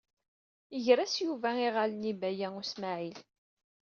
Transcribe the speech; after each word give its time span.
Iger-as 0.77 1.15
Yuba 1.25 1.49
iɣallen 1.67 2.09
i 2.11 2.13
Baya 2.19 2.47
U 2.59 2.61
Smaɛil. 2.71 3.19